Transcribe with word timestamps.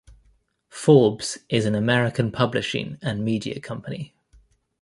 Forbes 0.71 1.37
is 1.47 1.67
an 1.67 1.75
American 1.75 2.31
publishing 2.31 2.97
and 3.03 3.23
media 3.23 3.59
company. 3.59 4.15